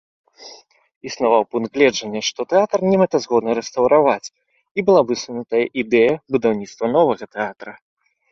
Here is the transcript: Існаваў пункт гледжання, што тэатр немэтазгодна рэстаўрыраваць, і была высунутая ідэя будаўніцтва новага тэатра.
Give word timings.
Існаваў 1.07 1.43
пункт 1.51 1.71
гледжання, 1.77 2.21
што 2.29 2.39
тэатр 2.53 2.79
немэтазгодна 2.91 3.51
рэстаўрыраваць, 3.59 4.31
і 4.79 4.87
была 4.87 5.01
высунутая 5.11 5.63
ідэя 5.83 6.13
будаўніцтва 6.37 6.85
новага 6.97 7.25
тэатра. 7.37 7.71